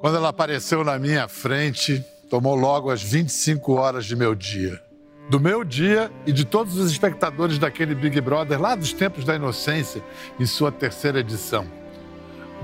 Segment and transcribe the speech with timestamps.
[0.00, 4.80] Quando ela apareceu na minha frente, tomou logo as 25 horas de meu dia.
[5.28, 9.36] Do meu dia e de todos os espectadores daquele Big Brother lá dos tempos da
[9.36, 10.02] inocência,
[10.38, 11.66] em sua terceira edição.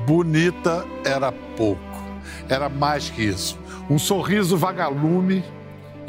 [0.07, 2.03] Bonita era pouco,
[2.49, 3.59] era mais que isso.
[3.91, 5.45] Um sorriso vagalume,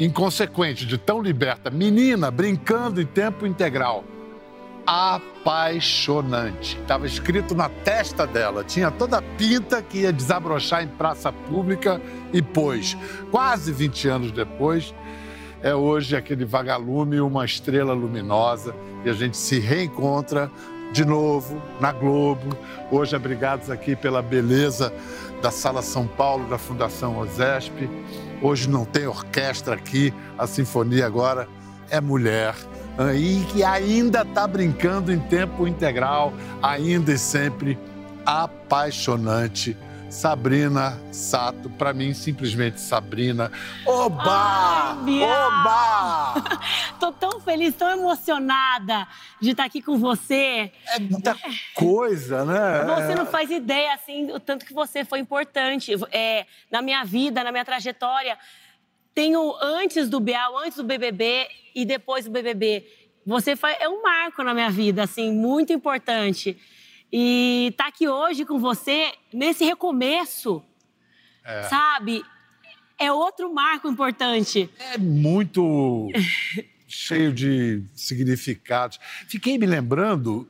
[0.00, 4.02] inconsequente, de tão liberta, menina brincando em tempo integral
[4.88, 6.78] apaixonante.
[6.80, 12.00] Estava escrito na testa dela, tinha toda a pinta que ia desabrochar em praça pública
[12.32, 12.96] e pôs.
[13.30, 14.94] Quase 20 anos depois,
[15.62, 18.74] é hoje aquele vagalume, uma estrela luminosa,
[19.04, 20.50] e a gente se reencontra
[20.90, 22.56] de novo na Globo.
[22.90, 24.90] Hoje, abrigados aqui pela beleza
[25.42, 27.90] da Sala São Paulo, da Fundação OSESP.
[28.40, 31.46] Hoje não tem orquestra aqui, a sinfonia agora
[31.90, 32.54] é mulher
[33.14, 37.78] e que ainda está brincando em tempo integral, ainda e sempre
[38.26, 39.76] apaixonante.
[40.10, 43.52] Sabrina Sato, para mim simplesmente Sabrina.
[43.86, 44.96] Oba!
[44.96, 46.60] Ai, Oba!
[46.98, 49.06] Tô tão feliz, tão emocionada
[49.40, 50.72] de estar aqui com você.
[50.86, 51.36] É muita
[51.74, 52.84] coisa, né?
[52.96, 57.44] Você não faz ideia assim o tanto que você foi importante é, na minha vida,
[57.44, 58.38] na minha trajetória
[59.18, 62.86] tenho antes do Bial, antes do BBB e depois do BBB.
[63.26, 66.56] Você é um marco na minha vida, assim, muito importante.
[67.12, 70.62] E tá aqui hoje com você nesse recomeço,
[71.44, 71.64] é.
[71.64, 72.24] sabe?
[72.96, 74.70] É outro marco importante.
[74.78, 76.08] É muito
[76.86, 79.00] cheio de significados.
[79.26, 80.48] Fiquei me lembrando,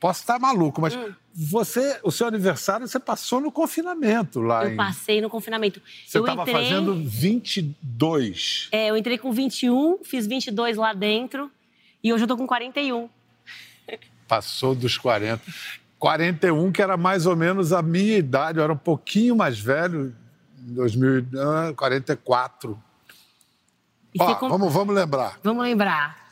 [0.00, 1.12] posso estar maluco, mas hum.
[1.40, 4.64] Você, o seu aniversário, você passou no confinamento lá.
[4.64, 4.76] Eu em...
[4.76, 5.80] passei no confinamento.
[6.04, 6.52] Você estava entrei...
[6.52, 8.68] fazendo 22.
[8.72, 11.48] É, eu entrei com 21, fiz 22 lá dentro
[12.02, 13.08] e hoje eu tô com 41.
[14.26, 15.40] Passou dos 40.
[15.96, 20.12] 41, que era mais ou menos a minha idade, eu era um pouquinho mais velho,
[20.58, 22.82] em 2044.
[24.18, 24.48] Ó, com...
[24.48, 25.38] vamos, vamos lembrar.
[25.44, 26.27] Vamos lembrar.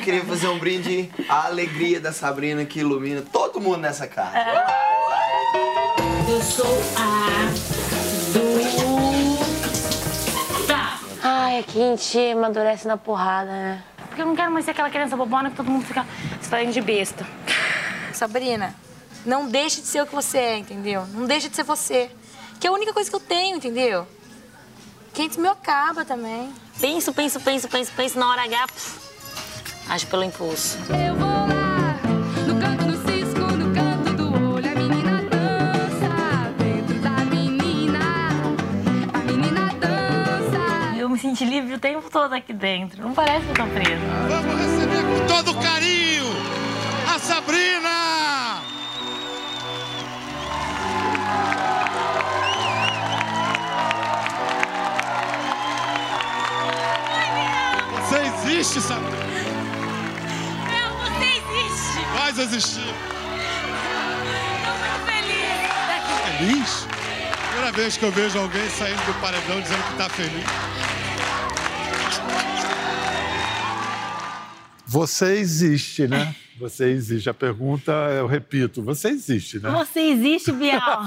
[0.00, 4.32] Eu queria fazer um brinde à alegria da Sabrina que ilumina todo mundo nessa casa.
[6.26, 7.26] Eu sou a
[8.32, 8.60] do.
[10.66, 10.98] Tá.
[11.22, 13.84] Ai, é quente, amadurece na porrada, né?
[14.08, 16.06] Porque eu não quero mais ser aquela criança bobona que todo mundo fica
[16.40, 17.26] se fazendo de besta.
[18.14, 18.74] Sabrina,
[19.26, 21.06] não deixe de ser o que você é, entendeu?
[21.08, 22.10] Não deixe de ser você.
[22.58, 24.08] Que é a única coisa que eu tenho, entendeu?
[25.12, 26.50] Quente me acaba também.
[26.80, 28.66] Penso, penso, penso, penso, penso na hora H.
[29.90, 30.78] age pelo impulso.
[30.88, 31.98] Eu vou lá,
[32.46, 37.98] no canto do cisco, no canto do olho, a menina dança dentro da menina,
[39.12, 40.96] a menina dança.
[40.96, 44.00] Eu me senti livre o tempo todo aqui dentro, não parece que eu tô presa.
[44.28, 46.24] Vamos receber com todo carinho
[47.12, 47.90] a Sabrina!
[57.98, 59.19] Você existe, Sabrina?
[62.42, 62.80] Existir.
[64.56, 66.38] Estou muito feliz.
[66.38, 66.86] Feliz?
[67.48, 70.44] Primeira vez que eu vejo alguém saindo do paredão dizendo que está feliz.
[74.86, 76.34] Você existe, né?
[76.58, 77.30] Você existe.
[77.30, 79.70] A pergunta, eu repito, você existe, né?
[79.70, 81.04] Você existe, Bial?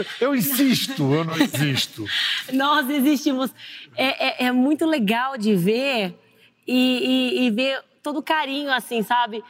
[0.00, 2.06] é, eu insisto, eu não existo.
[2.52, 3.50] Nós existimos.
[3.96, 6.14] É, é, é muito legal de ver
[6.66, 9.42] e, e, e ver todo o carinho, assim, sabe?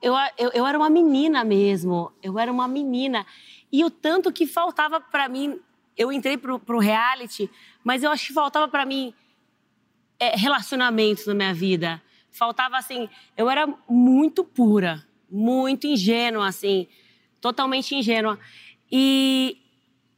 [0.00, 3.26] Eu, eu, eu era uma menina mesmo, eu era uma menina.
[3.72, 5.58] E o tanto que faltava para mim,
[5.96, 7.50] eu entrei pro, pro reality,
[7.82, 9.14] mas eu acho que faltava para mim
[10.18, 12.02] é, relacionamentos na minha vida.
[12.30, 16.86] Faltava assim, eu era muito pura, muito ingênua, assim,
[17.40, 18.38] totalmente ingênua.
[18.90, 19.58] E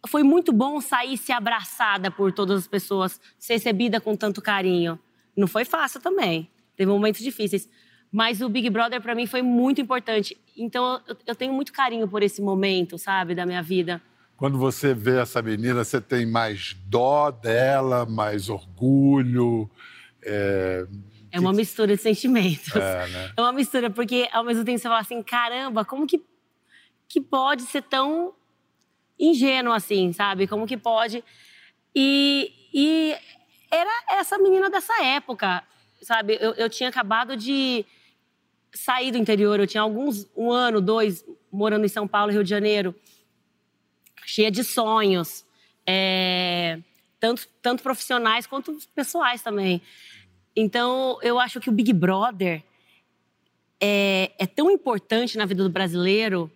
[0.06, 4.98] foi muito bom sair se abraçada por todas as pessoas, ser recebida com tanto carinho.
[5.36, 7.68] Não foi fácil também, teve momentos difíceis.
[8.10, 10.36] Mas o Big Brother para mim foi muito importante.
[10.56, 14.00] Então eu, eu, tenho muito carinho por esse momento, sabe, da minha vida.
[14.36, 19.68] Quando você vê essa menina, você tem mais dó dela, mais orgulho.
[20.22, 20.86] É,
[21.30, 22.74] é uma mistura de sentimentos.
[22.74, 23.32] É, né?
[23.36, 26.22] é uma mistura, porque ao mesmo tempo você fala assim: caramba, como que,
[27.08, 28.32] que pode ser tão
[29.18, 30.46] ingênuo assim, sabe?
[30.46, 31.22] Como que pode.
[31.94, 33.16] E, e
[33.70, 35.62] era essa menina dessa época,
[36.00, 36.38] sabe?
[36.40, 37.84] Eu, eu tinha acabado de
[38.78, 42.50] saí do interior, eu tinha alguns, um ano, dois, morando em São Paulo, Rio de
[42.50, 42.94] Janeiro,
[44.24, 45.44] cheia de sonhos,
[45.84, 46.78] é,
[47.18, 49.82] tanto, tanto profissionais quanto pessoais também.
[50.54, 52.62] Então, eu acho que o Big Brother
[53.80, 56.50] é, é tão importante na vida do brasileiro,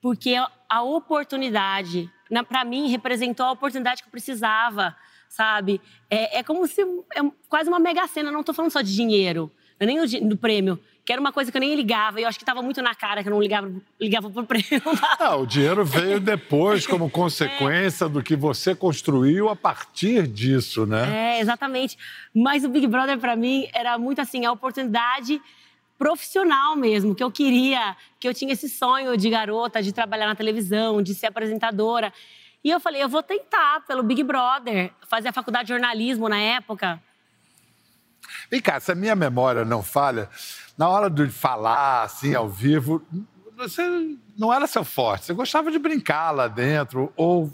[0.00, 0.36] porque
[0.68, 2.10] a oportunidade.
[2.30, 4.96] Na, pra mim, representou a oportunidade que eu precisava,
[5.28, 5.80] sabe?
[6.08, 6.80] É, é como se.
[6.82, 8.30] É quase uma mega cena.
[8.30, 10.78] Não tô falando só de dinheiro, é nem do, do prêmio.
[11.08, 12.20] Que era uma coisa que eu nem ligava.
[12.20, 14.82] E eu acho que tava muito na cara que eu não ligava, ligava pro prêmio.
[15.18, 21.38] Ah, o dinheiro veio depois como consequência do que você construiu a partir disso, né?
[21.38, 21.96] É, exatamente.
[22.34, 25.40] Mas o Big Brother, pra mim, era muito assim, a oportunidade
[25.98, 30.34] profissional mesmo, que eu queria, que eu tinha esse sonho de garota, de trabalhar na
[30.34, 32.12] televisão, de ser apresentadora.
[32.62, 36.38] E eu falei, eu vou tentar pelo Big Brother, fazer a faculdade de jornalismo na
[36.38, 37.02] época.
[38.50, 40.28] Vem cá, se a minha memória não falha,
[40.78, 43.04] na hora de falar assim ao vivo,
[43.56, 45.26] você não era seu forte.
[45.26, 47.50] Você gostava de brincar lá dentro ou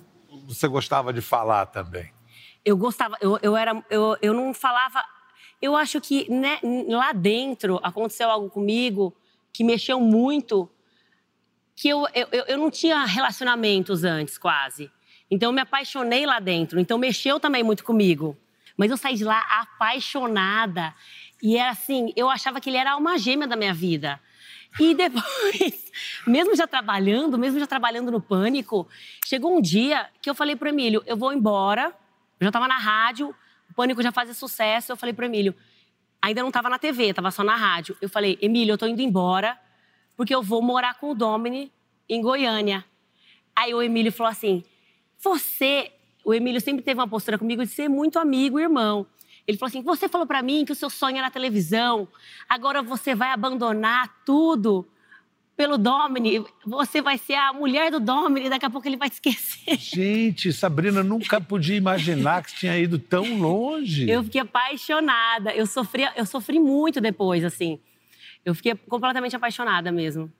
[0.46, 2.12] você gostava de falar também?
[2.64, 5.02] Eu gostava, eu, eu era, eu, eu não falava.
[5.62, 9.16] Eu acho que né, lá dentro aconteceu algo comigo
[9.52, 10.68] que mexeu muito,
[11.74, 14.90] que eu, eu, eu- não tinha relacionamentos antes, quase.
[15.30, 16.78] Então eu me apaixonei lá dentro.
[16.78, 18.36] Então mexeu também muito comigo.
[18.76, 20.94] Mas eu saí de lá apaixonada.
[21.42, 24.20] E era assim, eu achava que ele era uma gêmea da minha vida.
[24.80, 25.92] E depois,
[26.26, 28.88] mesmo já trabalhando, mesmo já trabalhando no pânico,
[29.24, 31.94] chegou um dia que eu falei pro Emílio, eu vou embora.
[32.40, 33.34] Eu já tava na rádio,
[33.70, 34.92] o pânico já fazia sucesso.
[34.92, 35.54] Eu falei pro Emílio,
[36.20, 37.96] ainda não tava na TV, tava só na rádio.
[38.00, 39.58] Eu falei, Emílio, eu tô indo embora,
[40.16, 41.72] porque eu vou morar com o Domini
[42.08, 42.84] em Goiânia.
[43.54, 44.64] Aí o Emílio falou assim:
[45.18, 45.92] Você.
[46.24, 49.06] O Emílio sempre teve uma postura comigo de ser muito amigo, irmão.
[49.46, 52.08] Ele falou assim: Você falou pra mim que o seu sonho era a televisão,
[52.48, 54.86] agora você vai abandonar tudo
[55.56, 56.44] pelo Domini.
[56.66, 59.76] Você vai ser a mulher do Domini, daqui a pouco ele vai te esquecer.
[59.78, 64.10] Gente, Sabrina nunca podia imaginar que tinha ido tão longe.
[64.10, 65.52] Eu fiquei apaixonada.
[65.54, 67.78] Eu sofri, eu sofri muito depois, assim.
[68.44, 70.30] Eu fiquei completamente apaixonada mesmo.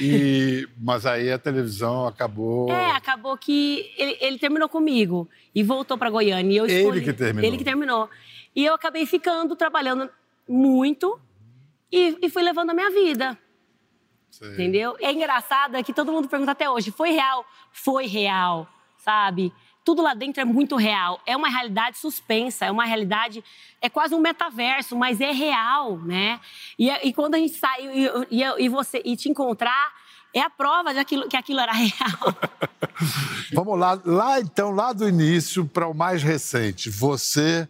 [0.00, 2.70] E- mas aí a televisão acabou.
[2.70, 6.52] É, acabou que ele, ele terminou comigo e voltou pra Goiânia.
[6.52, 7.48] E eu Ele escolhi- que terminou.
[7.48, 8.10] Ele que terminou.
[8.54, 10.08] E eu acabei ficando, trabalhando
[10.48, 11.20] muito
[11.90, 13.38] e, e fui levando a minha vida,
[14.30, 14.52] Sei.
[14.52, 14.96] entendeu?
[15.00, 17.44] É engraçado é que todo mundo pergunta até hoje, foi real?
[17.72, 18.68] Foi real,
[18.98, 19.52] sabe?
[19.84, 21.20] Tudo lá dentro é muito real.
[21.26, 23.44] É uma realidade suspensa, é uma realidade,
[23.82, 26.40] é quase um metaverso, mas é real, né?
[26.78, 29.92] E, e quando a gente sai e, e, e você e te encontrar,
[30.32, 32.34] é a prova de aquilo, que aquilo era real.
[33.52, 36.90] Vamos lá, lá então, lá do início para o mais recente.
[36.90, 37.68] Você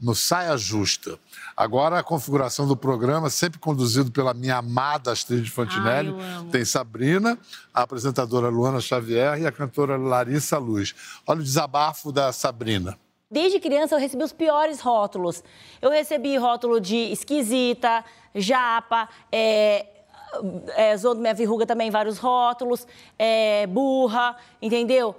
[0.00, 1.18] no Saia Justa.
[1.56, 6.10] Agora a configuração do programa, sempre conduzido pela minha amada Astrid Fontinelli.
[6.10, 6.50] Amo.
[6.50, 7.38] Tem Sabrina,
[7.74, 10.94] a apresentadora Luana Xavier e a cantora Larissa Luz.
[11.26, 12.98] Olha o desabafo da Sabrina.
[13.30, 15.42] Desde criança eu recebi os piores rótulos.
[15.82, 18.02] Eu recebi rótulo de esquisita,
[18.34, 19.84] japa, é,
[20.76, 22.86] é, zoando minha verruga também, vários rótulos,
[23.18, 25.14] é, burra, entendeu?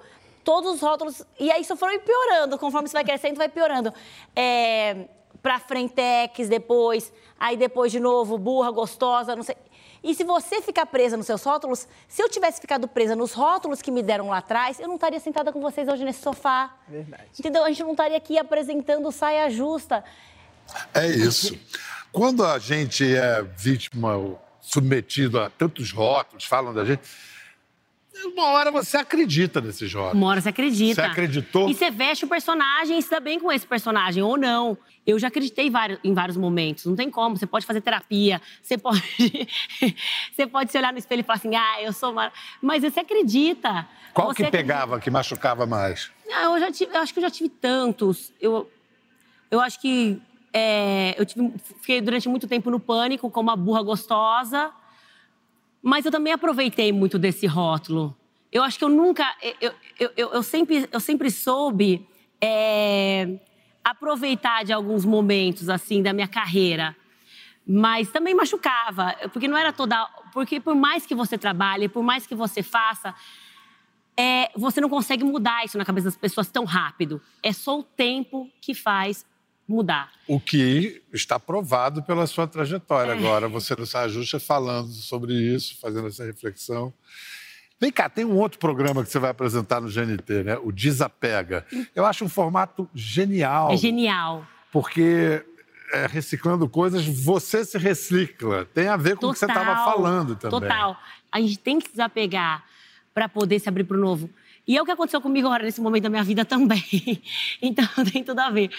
[0.50, 1.22] Todos os rótulos.
[1.40, 3.94] E aí só foram piorando, conforme você vai crescendo, vai piorando.
[4.36, 5.06] É,
[5.44, 9.56] pra Frentex depois, aí depois de novo, burra, gostosa, não sei.
[10.04, 13.80] E se você ficar presa nos seus rótulos, se eu tivesse ficado presa nos rótulos
[13.80, 16.75] que me deram lá atrás, eu não estaria sentada com vocês hoje nesse sofá.
[16.88, 17.25] Verdade.
[17.38, 17.63] Entendeu?
[17.63, 20.04] A gente não estaria aqui apresentando saia justa.
[20.96, 21.56] É isso.
[22.12, 27.03] Quando a gente é vítima ou submetido a tantos rótulos, falam da gente,
[28.26, 30.16] uma hora você acredita nesses rótulos.
[30.16, 31.02] Uma hora você acredita.
[31.02, 31.70] Você acreditou?
[31.70, 34.78] E você veste o personagem e se dá bem com esse personagem, ou não.
[35.06, 36.86] Eu já acreditei em vários, em vários momentos.
[36.86, 37.36] Não tem como.
[37.36, 39.02] Você pode fazer terapia, você pode.
[40.34, 42.14] você pode se olhar no espelho e falar assim, ah, eu sou.
[42.14, 42.32] Mar...
[42.62, 43.88] Mas você acredita.
[44.14, 44.74] Qual Você que acredita.
[44.74, 46.12] pegava, que machucava mais?
[46.32, 48.32] Ah, eu, já tive, eu acho que eu já tive tantos.
[48.40, 48.70] Eu,
[49.50, 50.22] eu acho que
[50.54, 54.72] é, eu tive, fiquei durante muito tempo no pânico como uma burra gostosa,
[55.81, 58.15] mas eu também aproveitei muito desse rótulo.
[58.51, 59.25] Eu acho que eu nunca,
[59.62, 62.07] eu, eu, eu, eu sempre, eu sempre soube
[62.41, 63.39] é,
[63.83, 66.95] aproveitar de alguns momentos assim da minha carreira,
[67.65, 72.25] mas também machucava, porque não era toda, porque por mais que você trabalhe, por mais
[72.25, 73.13] que você faça,
[74.17, 77.21] é, você não consegue mudar isso na cabeça das pessoas tão rápido.
[77.41, 79.25] É só o tempo que faz
[79.70, 80.12] mudar.
[80.28, 83.18] O que está provado pela sua trajetória É.
[83.18, 83.48] agora.
[83.48, 86.94] Você não se ajusta falando sobre isso, fazendo essa reflexão.
[87.80, 90.58] Vem cá, tem um outro programa que você vai apresentar no GNT, né?
[90.62, 91.66] O Desapega.
[91.96, 93.72] Eu acho um formato genial.
[93.72, 94.46] É genial.
[94.72, 95.46] Porque
[95.94, 98.66] é, reciclando coisas, você se recicla.
[98.66, 100.60] Tem a ver com o que você estava falando também.
[100.60, 100.98] Total.
[101.32, 102.64] A gente tem que se desapegar
[103.14, 104.30] para poder se abrir para o novo.
[104.68, 106.84] E é o que aconteceu comigo agora nesse momento da minha vida também.
[107.62, 108.70] então tem tudo a ver.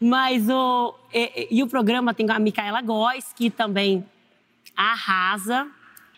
[0.00, 0.94] Mas o.
[1.12, 4.04] E, e o programa tem a Micaela Góes, que também
[4.76, 5.68] arrasa.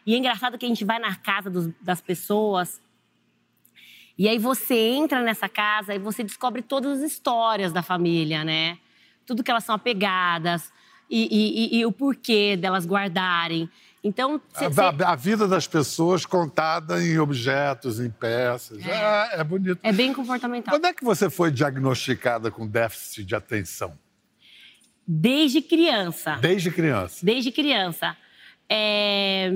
[0.06, 2.80] E é engraçado que a gente vai na casa dos- das pessoas
[4.20, 8.76] E aí você entra nessa casa e você descobre todas as histórias da família, né?
[9.24, 10.72] Tudo que elas são apegadas
[11.08, 11.28] e-
[11.76, 13.70] e- e o porquê delas guardarem.
[14.08, 18.84] Então, cê- A, cê- a- a vida das pessoas contada em objetos, em peças.
[18.86, 19.78] É, é bonito.
[19.82, 20.74] é bem comportamental.
[20.74, 23.98] Quando é que você foi diagnosticada com déficit de atenção?
[25.06, 26.36] Desde criança.
[26.40, 27.24] Desde criança.
[27.24, 28.16] Desde criança.
[28.68, 29.50] É,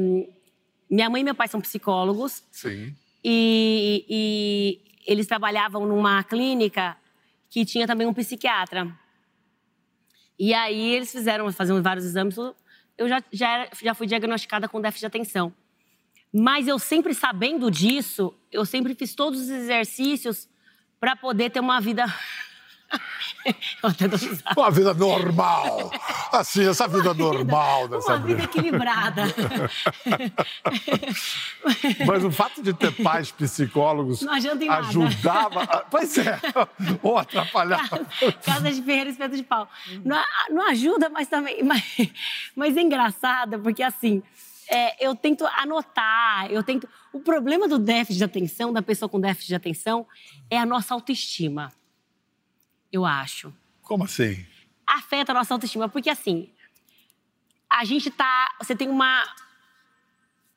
[0.91, 2.43] Minha mãe e meu pai são psicólogos.
[2.51, 2.95] Sim.
[3.25, 6.97] E, e eles trabalhavam numa clínica
[7.51, 8.91] que tinha também um psiquiatra.
[10.39, 12.37] E aí eles fizeram, faziam vários exames.
[13.03, 15.53] Eu já, já, era- já fui diagnosticada com déficit de atenção.
[16.33, 20.49] Mas eu sempre sabendo disso, eu sempre fiz todos os exercícios
[20.99, 22.05] para poder ter uma vida.
[24.57, 25.91] Uma vida normal.
[26.31, 29.23] Assim, essa vida normal dessa Uma vida equilibrada.
[32.07, 34.79] Mas o fato de ter pais psicólogos nada.
[34.79, 35.87] ajudava.
[35.91, 36.41] Pois é,
[37.03, 38.07] ou atrapalhava.
[38.45, 39.69] Casa de ferreiro, espeto de pau.
[40.05, 41.63] Não, não ajuda, mas também.
[41.63, 41.83] Mas,
[42.55, 44.23] mas é engraçado, porque assim,
[44.71, 46.89] é, eu tento anotar, eu tento.
[47.13, 50.07] O problema do déficit de atenção, da pessoa com déficit de atenção,
[50.49, 51.71] é a nossa autoestima.
[52.93, 53.53] Eu acho.
[53.81, 54.45] Como assim?
[54.87, 56.51] Afeta a nossa autoestima, porque assim,
[57.71, 58.55] a gente tá.
[58.61, 59.25] Você tem uma.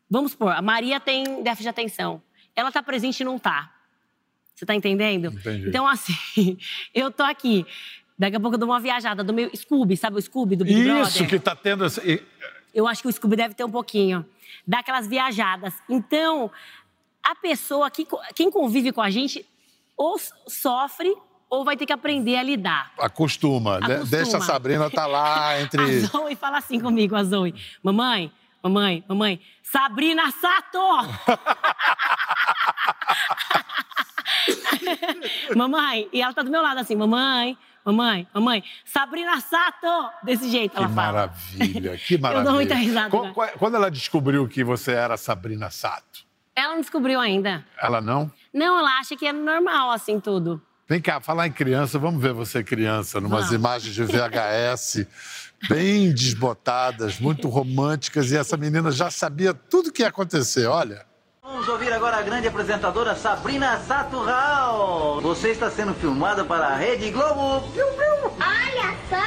[0.10, 2.22] Vamos supor, a Maria tem déficit de atenção.
[2.56, 3.72] Ela tá presente e não tá.
[4.54, 5.27] Você tá entendendo?
[5.27, 5.68] Entendi.
[5.70, 6.58] Então, assim,
[6.94, 7.65] eu tô aqui.
[8.18, 10.80] Daqui a pouco eu dou uma viajada do meu Scooby, sabe o Scooby do Big
[10.80, 11.27] Isso Brother?
[11.30, 11.84] que tá tendo.
[11.84, 12.01] essa-
[12.74, 14.25] Eu acho que o Scooby deve ter um pouquinho.
[14.65, 15.74] Dá aquelas viajadas.
[15.89, 16.50] Então,
[17.22, 19.46] a pessoa, que, quem convive com a gente,
[19.98, 21.13] ou sofre
[21.50, 22.92] ou vai ter que aprender a lidar.
[22.98, 23.78] Acostuma.
[23.78, 24.06] Acostuma.
[24.06, 25.82] Deixa a Sabrina tá lá entre.
[25.82, 27.54] A Zoe fala assim comigo, a Zoe.
[27.84, 28.32] Mamãe,
[28.64, 30.80] mamãe, mamãe, Sabrina Sato!
[35.56, 40.10] mamãe, e ela tá do meu lado assim, mamãe, mamãe, mamãe, Sabrina Sato!
[40.24, 41.12] Desse jeito Que ela fala.
[41.12, 42.44] maravilha, que Eu maravilha.
[42.46, 43.32] dou muita risada, né?
[43.34, 46.25] qu- Quando ela descobriu que você era Sabrina Sato,
[46.56, 47.66] Ela não descobriu ainda.
[47.82, 48.32] ela não?
[48.54, 50.62] Não, ela acha que é normal, assim, tudo.
[50.88, 53.56] Vem cá, falar em criança, vamos ver você criança, numas Vamos.
[53.56, 55.08] imagens de VHS,
[55.68, 61.04] bem desbotadas, muito românticas, e essa menina já sabia tudo que ia acontecer, olha.
[61.42, 65.22] Vamos ouvir agora a grande apresentadora Sabrina Saturral.
[65.22, 67.62] Você está sendo filmada para a Rede Globo.
[67.72, 68.32] Piu, piu.
[68.39, 69.25] Olha só!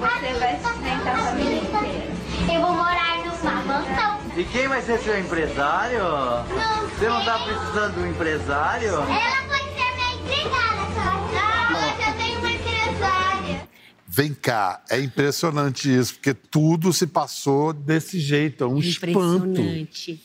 [0.00, 2.54] Você vai sustentar a família inteira.
[2.54, 3.13] Eu vou morar
[3.52, 4.20] mansão.
[4.36, 5.98] E quem vai ser seu empresário?
[6.00, 7.46] Não Você não está sei.
[7.54, 8.88] precisando de um empresário?
[8.88, 9.06] Ela
[9.48, 13.68] pode ser minha empregada, Não, mas eu tenho uma empresária.
[14.06, 19.46] Vem cá, é impressionante isso, porque tudo se passou desse jeito, é um espanto.
[19.60, 20.22] Impressionante.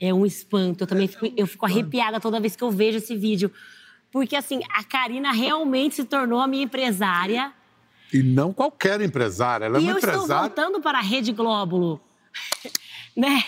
[0.00, 0.84] É um espanto.
[0.84, 3.50] Eu também fico, eu fico arrepiada toda vez que eu vejo esse vídeo.
[4.12, 7.52] Porque, assim, a Karina realmente se tornou a minha empresária.
[8.12, 10.42] E não qualquer empresária, ela é e uma eu estou empresária.
[10.48, 12.00] voltando para a Rede Glóbulo.
[13.16, 13.42] né?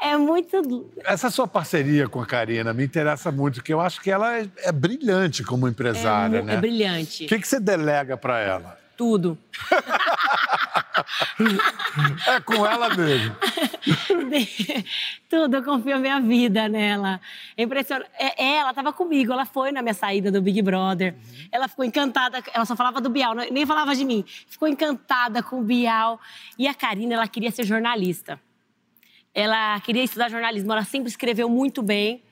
[0.00, 0.90] É muito.
[1.04, 4.46] Essa sua parceria com a Karina me interessa muito, porque eu acho que ela é,
[4.58, 6.54] é brilhante como empresária, é, mu- né?
[6.54, 7.24] é brilhante.
[7.24, 8.78] O que, que você delega para ela?
[8.96, 9.38] Tudo.
[12.26, 13.36] É com ela mesmo.
[15.28, 17.20] Tudo, eu confio a minha vida nela.
[17.56, 18.10] É impressionante.
[18.18, 21.14] É, ela estava comigo, ela foi na minha saída do Big Brother.
[21.52, 24.24] Ela ficou encantada, ela só falava do Bial, não- nem falava de mim.
[24.48, 26.20] Ficou encantada com o Bial.
[26.58, 28.40] E a Karina, ela queria ser jornalista.
[29.34, 32.22] Ela queria estudar jornalismo, ela sempre escreveu muito bem.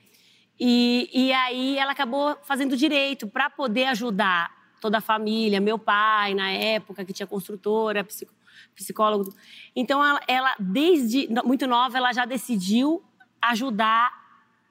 [0.59, 6.33] E, e aí ela acabou fazendo direito para poder ajudar toda a família, meu pai
[6.33, 8.33] na época que tinha construtora, psico-
[8.75, 9.33] psicólogo.
[9.75, 13.03] Então ela, ela, desde muito nova ela já decidiu
[13.41, 14.23] ajudar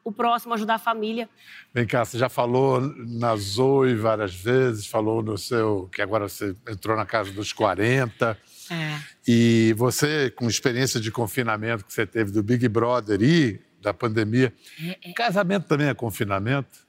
[0.04, 1.28] o próximo, ajudar a família.
[1.72, 5.88] Vem cá, você já falou na Zoe várias vezes, falou no seu.
[5.92, 8.36] que agora você entrou na casa dos 40.
[8.70, 8.98] É.
[9.26, 14.52] E você, com experiência de confinamento que você teve do Big Brother e da pandemia,
[15.14, 16.86] casamento também é confinamento?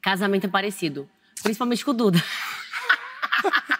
[0.00, 1.08] Casamento é parecido,
[1.42, 2.22] principalmente com o Duda.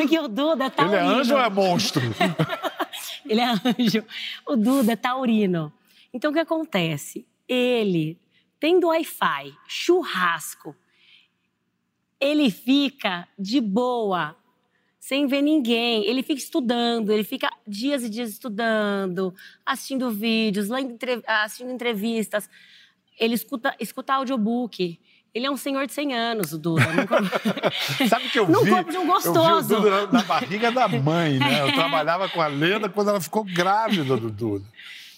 [0.00, 2.02] Porque o Duda tá Ele é anjo ou é monstro?
[3.26, 4.04] Ele é anjo.
[4.46, 5.72] O Duda é taurino.
[6.12, 7.26] Então, o que acontece?
[7.48, 8.18] Ele,
[8.60, 10.74] tendo Wi-Fi, churrasco,
[12.20, 14.36] ele fica de boa,
[14.98, 16.04] sem ver ninguém.
[16.06, 19.34] Ele fica estudando, ele fica dias e dias estudando,
[19.64, 20.68] assistindo vídeos,
[21.26, 22.48] assistindo entrevistas.
[23.18, 24.98] Ele escuta, escuta audiobook.
[25.36, 26.82] Ele é um senhor de 100 anos, o Duda.
[26.94, 27.16] Nunca...
[28.08, 28.70] Sabe que eu Num vi?
[28.70, 29.76] corpo de um Eu vi o gostoso.
[29.76, 31.60] Duda na, barriga da mãe, né?
[31.60, 34.64] Eu trabalhava com a Leda quando ela ficou grávida do Duda.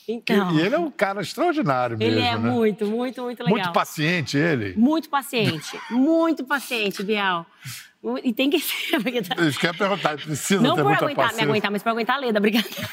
[0.08, 2.36] E- Então, E ele é um cara extraordinário mesmo, ele é né?
[2.36, 3.58] muito, muito, muito legal.
[3.60, 4.74] Muito paciente, ele.
[4.76, 7.46] Muito paciente, muito paciente, Bial.
[8.24, 9.36] E tem que ser, porque tá...
[9.36, 11.44] Eu perguntar, precisa Não ter por muita aguentar, paciência.
[11.46, 12.88] me aguentar, mas por aguentar a Leda, brincadeira.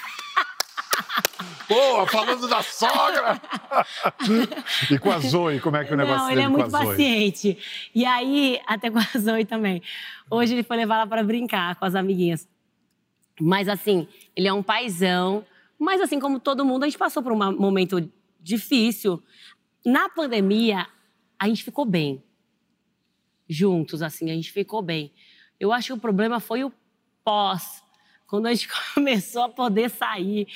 [1.68, 3.42] Pô, falando da sogra!
[4.92, 7.58] e com a Zoe, como é que é o negócio Não, ele é muito paciente.
[7.94, 9.82] E aí, até com a Zoe também.
[10.30, 12.48] Hoje ele foi levar ela para brincar com as amiguinhas.
[13.40, 15.46] Mas assim, ele é um paizão.
[15.78, 19.22] Mas assim, como todo mundo, a gente passou por um momento difícil.
[19.86, 20.88] Na pandemia,
[21.38, 22.24] a gente ficou bem.
[23.48, 25.12] Juntos, assim, a gente ficou bem.
[25.60, 26.72] Eu acho que o problema foi o
[27.24, 27.84] pós.
[28.28, 30.48] Quando a gente começou a poder sair.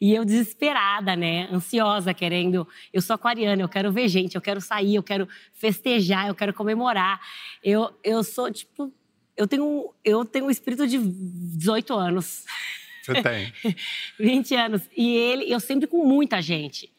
[0.00, 1.48] E eu desesperada, né?
[1.50, 2.66] Ansiosa, querendo.
[2.92, 6.54] Eu sou aquariana, eu quero ver gente, eu quero sair, eu quero festejar, eu quero
[6.54, 7.20] comemorar.
[7.62, 8.92] Eu, eu sou, tipo.
[9.36, 12.44] Eu tenho, eu tenho um espírito de 18 anos.
[13.02, 13.52] Você tem.
[14.18, 14.82] 20 anos.
[14.96, 16.92] E ele, eu sempre com muita gente.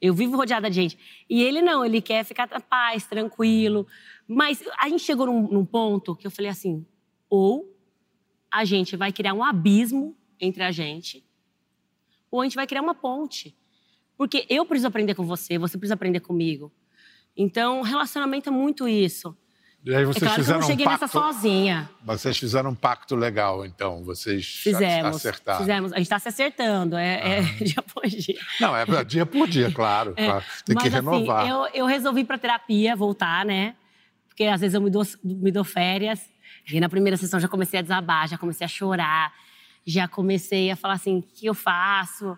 [0.00, 0.98] Eu vivo rodeada de gente.
[1.28, 3.86] E ele não, ele quer ficar na paz, tranquilo.
[4.28, 6.84] Mas a gente chegou num, num ponto que eu falei assim:
[7.28, 7.74] ou
[8.50, 11.24] a gente vai criar um abismo entre a gente,
[12.30, 13.56] ou a gente vai criar uma ponte.
[14.16, 16.72] Porque eu preciso aprender com você, você precisa aprender comigo.
[17.36, 19.36] Então, relacionamento é muito isso.
[19.84, 21.00] E aí É vocês claro que eu fizeram não um cheguei pacto.
[21.02, 21.90] nessa sozinha.
[22.02, 24.02] Vocês fizeram um pacto legal, então.
[24.02, 25.16] Vocês Fizemos.
[25.16, 25.60] acertaram.
[25.60, 25.92] Fizemos.
[25.92, 28.40] A gente está se acertando, é, é dia após dia.
[28.60, 30.14] Não, é dia por dia, claro.
[30.16, 30.44] claro.
[30.64, 31.42] Tem Mas, que renovar.
[31.42, 33.76] Assim, eu, eu resolvi ir pra terapia, voltar, né?
[34.26, 36.20] Porque às vezes eu me dou, me dou férias.
[36.72, 39.32] E na primeira sessão já comecei a desabar, já comecei a chorar.
[39.86, 42.36] Já comecei a falar assim, o que eu faço?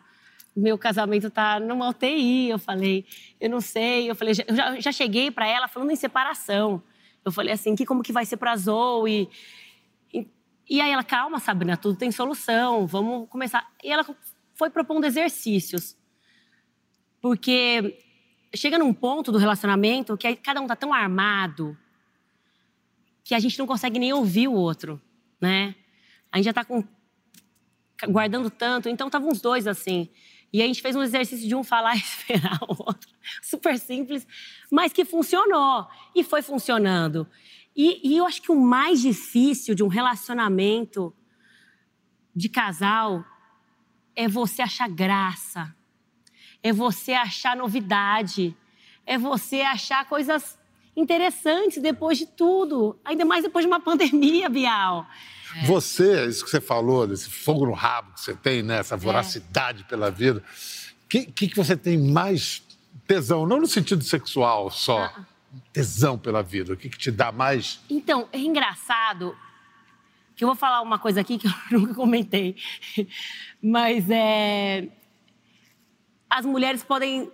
[0.54, 2.50] Meu casamento tá numa UTI.
[2.50, 3.06] Eu falei,
[3.40, 4.10] eu não sei.
[4.10, 6.82] Eu falei, eu já, já cheguei pra ela falando em separação.
[7.24, 9.28] Eu falei assim, que como que vai ser pra Zoe?
[10.12, 10.28] E,
[10.68, 13.66] e aí ela, calma, Sabrina, tudo tem solução, vamos começar.
[13.82, 14.04] E ela
[14.54, 15.96] foi propondo exercícios.
[17.20, 17.98] Porque
[18.54, 21.76] chega num ponto do relacionamento que cada um tá tão armado
[23.24, 25.00] que a gente não consegue nem ouvir o outro,
[25.40, 25.74] né?
[26.32, 26.82] A gente já tá com
[28.06, 30.08] guardando tanto, então estavam os dois assim.
[30.52, 33.10] E a gente fez um exercício de um falar e esperar o outro.
[33.42, 34.26] Super simples,
[34.70, 35.86] mas que funcionou.
[36.14, 37.26] E foi funcionando.
[37.76, 41.14] E, e eu acho que o mais difícil de um relacionamento
[42.34, 43.24] de casal
[44.16, 45.74] é você achar graça,
[46.62, 48.56] é você achar novidade,
[49.06, 50.58] é você achar coisas
[50.96, 52.98] interessantes depois de tudo.
[53.04, 55.06] Ainda mais depois de uma pandemia, Bial.
[55.66, 58.76] Você, isso que você falou, desse fogo no rabo que você tem, né?
[58.76, 58.80] É.
[58.80, 60.42] Essa voracidade pela vida.
[61.04, 62.62] O que, que, que você tem mais
[63.06, 63.46] tesão?
[63.46, 65.04] Não no sentido sexual só.
[65.04, 65.24] Ah.
[65.72, 66.74] Tesão pela vida.
[66.74, 67.80] O que, que te dá mais?
[67.88, 69.34] Então, é engraçado
[70.36, 72.56] que eu vou falar uma coisa aqui que eu nunca comentei.
[73.62, 74.88] Mas é.
[76.30, 77.30] As mulheres podem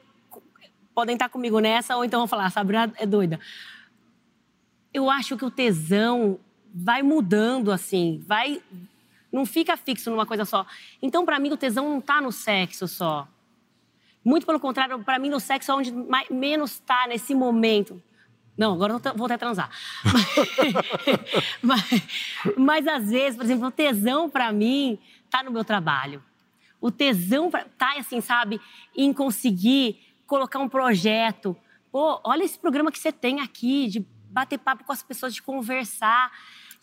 [0.95, 3.41] podem estar comigo nessa, ou então vão falar, a Sabrina é doida.
[4.93, 6.39] Eu acho que o tesão
[6.75, 8.61] vai mudando assim, vai.
[9.31, 10.67] Não fica fixo numa coisa só.
[11.01, 13.29] Então, pra mim, o tesão não tá no sexo só.
[14.25, 18.03] Muito pelo contrário, pra mim, no sexo é onde mais, menos tá nesse momento.
[18.57, 19.71] Não, agora eu vou voltar a transar.
[21.61, 21.83] mas,
[22.57, 26.23] mas, às vezes, por exemplo, o tesão pra mim tá no meu trabalho.
[26.81, 28.61] O tesão pra, tá, assim, sabe,
[28.97, 31.57] em conseguir colocar um projeto.
[31.91, 35.43] Pô, olha esse programa que você tem aqui, de bater papo com as pessoas, de
[35.43, 36.31] conversar,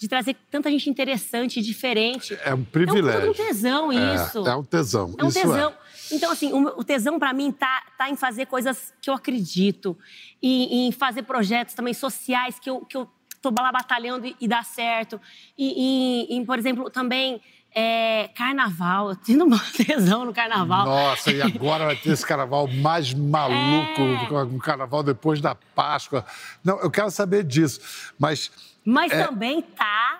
[0.01, 2.35] de trazer tanta gente interessante e diferente.
[2.43, 3.27] É um privilégio.
[3.27, 4.47] É um tesão É, isso.
[4.47, 5.13] É, um tesão.
[5.15, 5.73] É um isso tesão.
[6.11, 9.95] Então, assim, o, tesão para mim tá, tá em fazer coisas que eu acredito,
[10.41, 13.07] em, em fazer projetos também sociais que eu, que eu
[13.43, 15.21] tô lá batalhando e, e dá certo.
[15.55, 17.39] E, em, por exemplo, também
[17.73, 19.09] é, carnaval.
[19.09, 20.83] Eu tenho uma tesão no carnaval.
[20.83, 24.01] Nossa, e agora vai ter esse carnaval mais maluco,
[24.33, 24.43] É.
[24.45, 26.25] um carnaval depois da Páscoa.
[26.63, 27.79] Não, eu quero saber disso.
[28.17, 28.51] Mas
[28.86, 29.24] Mas É.
[29.26, 30.20] também tá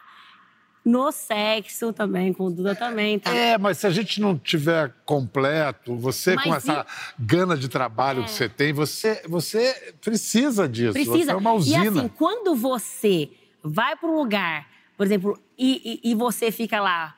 [0.84, 3.32] no sexo também, com o Duda também, tá?
[3.34, 6.86] É, mas se a gente não tiver completo, você com Mas essa
[7.20, 10.94] gana de trabalho que você tem, você, você precisa disso.
[10.94, 11.32] Você Precisa.
[11.34, 11.86] é uma usina.
[11.86, 13.30] E assim, quando você
[13.64, 17.16] vai para um lugar, por exemplo, e, e- e você fica lá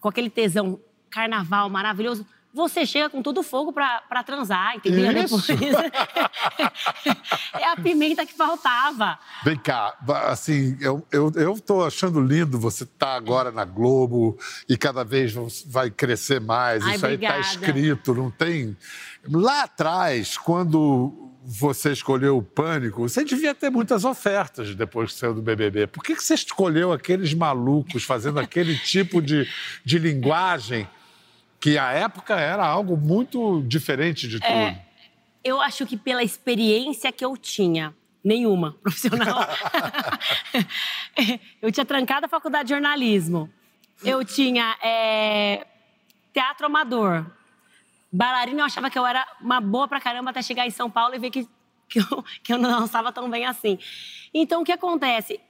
[0.00, 5.10] com aquele tesão carnaval maravilhoso, você chega com todo o fogo pra transar, entendeu?
[5.10, 5.44] Isso.
[5.44, 5.74] Depois,
[7.60, 9.18] é a pimenta que faltava.
[9.44, 14.38] Vem cá, assim, eu, eu, eu tô achando lindo você estar agora na Globo
[14.68, 15.34] e cada vez
[15.66, 16.84] vai crescer mais.
[16.84, 17.40] Ai, Isso aí tá obrigada.
[17.40, 18.76] escrito, não tem.
[19.28, 25.34] Lá atrás, quando você escolheu o Pânico, você devia ter muitas ofertas depois que saiu
[25.34, 25.88] do BBB.
[25.88, 29.46] Por que, que você escolheu aqueles malucos fazendo aquele tipo de,
[29.84, 30.88] de linguagem
[31.64, 34.52] que à época era algo muito diferente de tudo?
[34.52, 34.84] É,
[35.42, 39.48] eu acho que pela experiência que eu tinha, nenhuma profissional.
[41.62, 43.50] eu tinha trancado a faculdade de jornalismo.
[44.04, 45.66] Eu tinha é,
[46.34, 47.24] teatro amador.
[48.12, 51.14] Bailarina, eu achava que eu era uma boa pra caramba até chegar em São Paulo
[51.14, 51.48] e ver que,
[51.88, 53.78] que, eu, que eu não estava tão bem assim.
[54.34, 55.40] Então, o que acontece?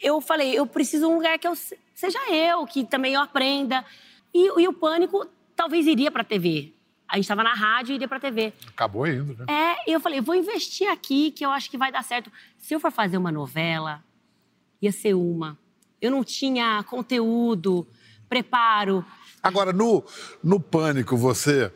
[0.00, 3.20] Eu falei, eu preciso de um lugar que eu se- seja eu, que também eu
[3.20, 3.84] aprenda.
[4.34, 6.72] E, e o Pânico talvez iria pra TV.
[7.08, 8.52] A gente estava na rádio e iria pra TV.
[8.68, 9.44] Acabou indo, né?
[9.48, 12.32] É, e eu falei, vou investir aqui, que eu acho que vai dar certo.
[12.58, 14.02] Se eu for fazer uma novela,
[14.82, 15.56] ia ser uma.
[16.00, 17.86] Eu não tinha conteúdo,
[18.28, 19.04] preparo.
[19.42, 20.04] Agora, no,
[20.42, 21.72] no Pânico, você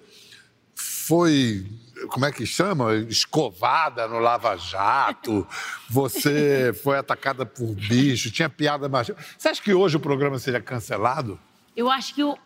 [0.74, 1.66] foi,
[2.08, 2.94] como é que chama?
[2.94, 5.46] Escovada no Lava Jato,
[5.88, 9.22] você foi atacada por bicho, tinha piada machista.
[9.36, 11.38] Você acha que hoje o programa seria cancelado?
[11.76, 12.36] Eu acho que o,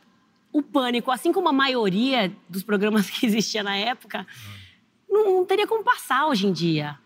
[0.52, 4.26] o pânico, assim como a maioria dos programas que existia na época,
[5.08, 6.98] não, não teria como passar hoje em dia.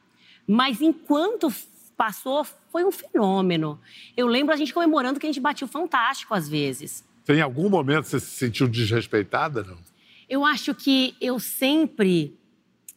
[0.47, 1.53] Mas enquanto
[1.97, 3.81] passou, foi um fenômeno.
[4.17, 7.05] Eu lembro a gente comemorando que a gente batia o Fantástico às vezes.
[7.29, 9.79] Em algum momento você se sentiu desrespeitada, não?
[10.29, 12.37] Eu acho que eu sempre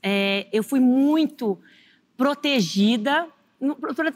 [0.01, 1.57] é, eu fui muito
[2.17, 3.27] protegida,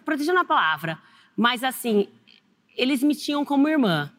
[0.03, 0.99] protegida na palavra,
[1.35, 2.07] mas assim
[2.75, 4.11] eles me tinham como irmã.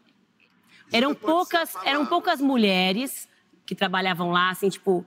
[0.92, 3.28] Eram poucas, eram poucas mulheres
[3.66, 5.04] que trabalhavam lá, assim tipo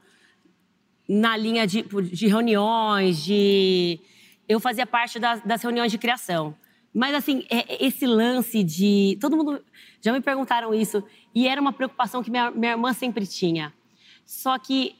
[1.07, 3.99] na linha de, de reuniões, de
[4.47, 6.55] eu fazia parte das, das reuniões de criação.
[6.93, 9.17] Mas assim, é- é esse lance de.
[9.21, 9.63] Todo mundo.
[10.01, 11.03] Já me perguntaram isso.
[11.33, 13.73] E era uma preocupação que minha, minha irmã sempre tinha.
[14.25, 14.95] Só que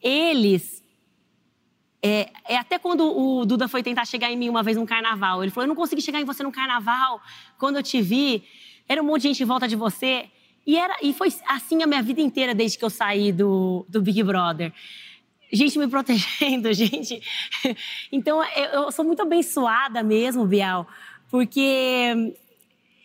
[0.00, 0.82] eles.
[2.04, 5.42] É, é até quando o Duda foi tentar chegar em mim uma vez num carnaval.
[5.44, 7.20] Ele falou: Eu não consegui chegar em você num carnaval.
[7.56, 8.42] Quando eu te vi,
[8.88, 10.26] era um monte de gente em volta de você.
[10.66, 14.00] E, era, e foi assim a minha vida inteira desde que eu saí do, do
[14.00, 14.72] Big Brother
[15.52, 17.22] gente me protegendo, gente.
[18.10, 20.88] Então, eu, eu sou muito abençoada mesmo, Bial,
[21.30, 22.34] porque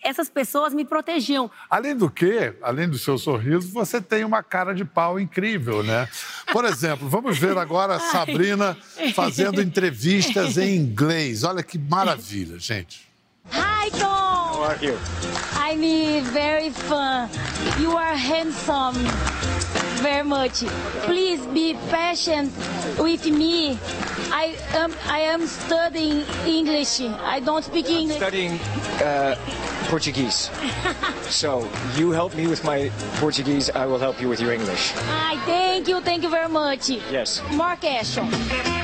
[0.04, 1.52] essas pessoas me protegiam.
[1.70, 6.08] Além do que, além do seu sorriso, você tem uma cara de pau incrível, né?
[6.52, 8.78] Por exemplo, vamos ver agora a Sabrina
[9.14, 11.44] fazendo entrevistas em inglês.
[11.44, 13.06] Olha que maravilha, gente.
[13.52, 14.27] Hi, Tom.
[14.58, 14.98] How are you?
[15.54, 17.30] I'm uh, very fun.
[17.80, 18.96] You are handsome.
[20.02, 20.66] Very much.
[21.06, 22.52] Please be patient
[22.98, 23.78] with me.
[24.34, 27.02] I am I am studying English.
[27.02, 28.18] I don't speak English.
[28.18, 28.58] Studying
[29.06, 29.36] uh,
[29.94, 30.50] Portuguese.
[31.30, 32.90] so you help me with my
[33.22, 34.94] Portuguese, I will help you with your English.
[35.06, 36.90] I thank you, thank you very much.
[36.90, 37.44] Yes.
[37.54, 38.77] More question.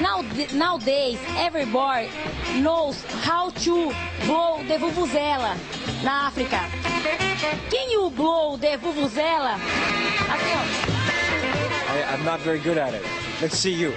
[0.00, 0.22] Now,
[0.54, 2.08] nowadays, every boy
[2.56, 3.92] knows how to
[4.24, 5.56] blow the vuvuzela
[6.02, 6.60] na África.
[7.70, 9.58] Can you blow the vuvuzela?
[10.32, 10.62] Assim, ó.
[11.92, 13.02] I, I'm not very good at it.
[13.42, 13.92] Let's see you.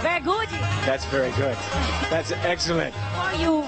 [0.00, 0.48] Very good
[0.86, 1.56] That's very good.
[2.08, 2.94] That's excellent.
[2.94, 3.62] for you.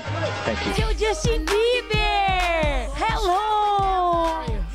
[0.45, 0.95] Thank you.
[0.95, 2.89] Justin Bieber!
[2.95, 3.52] Hello!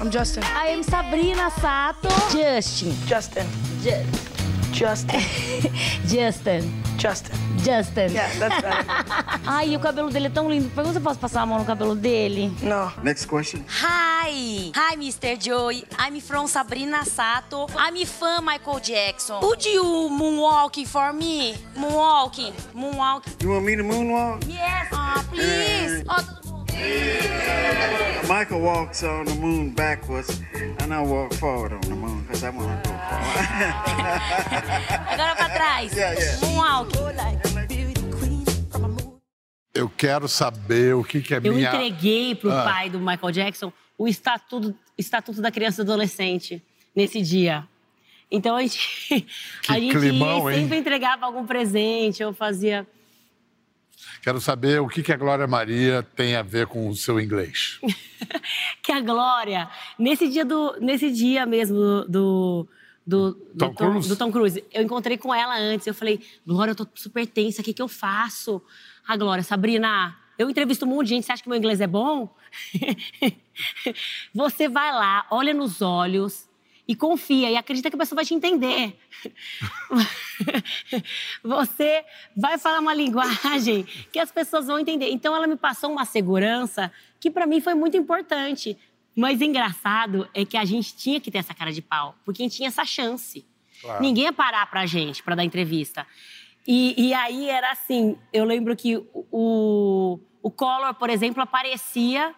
[0.08, 0.44] I'm Justin.
[0.46, 2.08] I am Sabrina Sato.
[2.32, 2.94] Justin.
[3.06, 3.46] Justin.
[3.82, 4.06] Ju-
[4.72, 5.20] Justin.
[6.08, 6.84] Justin.
[6.98, 7.38] Justin.
[7.58, 8.12] Justin.
[8.14, 8.86] Yeah, that's better.
[9.46, 10.70] Ai, o cabelo dele é tão lindo.
[10.70, 12.56] Pergunta se eu posso passar a mão no cabelo dele.
[12.62, 12.90] no.
[13.04, 13.66] Next question.
[13.68, 15.36] Hi, hi, Mr.
[15.38, 15.84] Joey.
[16.00, 17.68] I'm from Sabrina Sato.
[17.78, 19.42] I'm fan Michael Jackson.
[19.42, 21.54] Would you moonwalk for me?
[21.76, 23.26] Moonwalk, moonwalk.
[23.44, 24.48] You want me to moonwalk?
[24.48, 26.06] Yes, ah, please.
[26.08, 26.24] Oh,
[28.28, 30.42] Michael walks on the moon backwards,
[30.82, 33.48] and I walk forward on the moon because I want to go forward.
[35.10, 35.94] agora pra trás.
[35.94, 36.38] Yeah, yeah.
[36.42, 36.92] Moonwalk.
[39.74, 41.68] Eu quero saber o que, que é Eu minha.
[41.70, 42.64] entreguei pro Ah.
[42.64, 46.62] pai do Michael Jackson o estatuto, estatuto da criança e do adolescente
[46.96, 47.64] nesse dia.
[48.32, 48.80] Então a gente,
[49.62, 50.62] Que a gente climão, hein?
[50.62, 52.88] sempre entregava algum presente, eu fazia.
[54.28, 57.80] Quero saber o que, que a Glória Maria tem a ver com o seu inglês.
[58.84, 62.68] que a Glória, nesse dia do, nesse dia mesmo do
[63.08, 64.10] do, do, Tom Cruise?
[64.10, 65.88] do Tom Cruise, eu encontrei com ela antes.
[65.88, 68.62] Eu falei, Glória, eu tô super tensa, o que, que eu faço?
[69.08, 71.88] A Glória, Sabrina, eu entrevisto um monte de gente, você acha que meu inglês é
[71.88, 72.36] bom?
[74.36, 76.50] Você vai lá, olha nos olhos
[76.88, 78.98] e confia e acredita que a pessoa vai te entender.
[81.44, 85.10] Você vai falar uma linguagem que as pessoas vão entender.
[85.10, 88.78] Então ela me passou uma segurança que para mim foi muito importante.
[89.16, 92.46] Mas engraçado é que a gente tinha que ter essa cara de pau, porque a
[92.46, 93.46] gente tinha essa chance.
[93.82, 94.02] Claro.
[94.02, 96.06] Ninguém ia parar pra gente pra dar entrevista.
[96.68, 102.34] E, e aí era assim, eu lembro que o, o Collor, por exemplo, aparecia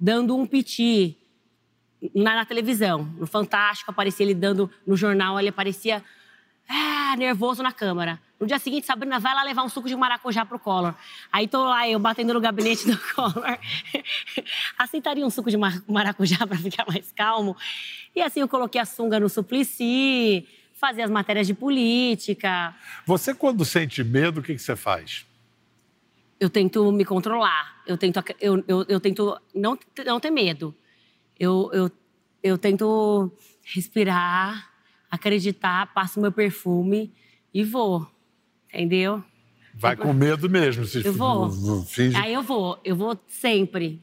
[0.00, 1.18] dando um piti
[2.14, 3.04] na, na televisão.
[3.18, 6.02] No Fantástico aparecia ele dando, no jornal ele aparecia
[6.68, 8.20] ah, nervoso na câmara.
[8.40, 10.94] No dia seguinte, Sabrina vai lá levar um suco de maracujá pro Collor.
[11.32, 13.58] Aí tô lá, eu batendo no gabinete do Collor.
[14.78, 17.56] Aceitaria um suco de mar- maracujá para ficar mais calmo.
[18.14, 22.74] E assim eu coloquei a sunga no Suplicy, fazia as matérias de política.
[23.06, 25.24] Você, quando sente medo, o que, que você faz?
[26.38, 27.82] Eu tento me controlar.
[27.86, 30.74] Eu tento, eu, eu, eu tento não, não ter medo.
[31.38, 31.90] Eu, eu,
[32.42, 33.30] eu tento
[33.64, 34.70] respirar,
[35.10, 37.12] acreditar, passo meu perfume
[37.52, 38.06] e vou.
[38.72, 39.22] Entendeu?
[39.74, 40.84] Vai com medo mesmo.
[40.84, 41.50] Se Eu vou.
[41.84, 44.00] finge- Aí eu vou, eu vou sempre.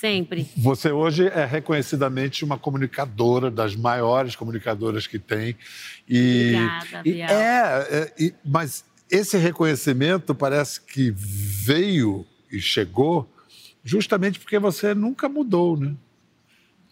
[0.00, 0.48] Sempre.
[0.56, 5.54] Você hoje é reconhecidamente uma comunicadora, das maiores comunicadoras que tem.
[6.08, 7.28] E, Obrigada, e Biel.
[7.28, 13.30] é, é, e- mas esse reconhecimento parece que veio e chegou
[13.84, 15.94] justamente porque você nunca mudou, né?